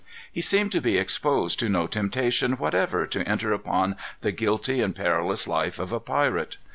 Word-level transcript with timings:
He 0.31 0.41
seemed 0.41 0.71
to 0.71 0.81
be 0.81 0.97
exposed 0.97 1.59
to 1.59 1.69
no 1.69 1.85
temptation 1.85 2.53
whatever 2.53 3.05
to 3.05 3.29
enter 3.29 3.53
upon 3.53 3.95
the 4.21 4.31
guilty 4.31 4.81
and 4.81 4.95
perilous 4.95 5.47
life 5.47 5.77
of 5.77 5.93
a 5.93 5.99
pirate. 5.99 6.57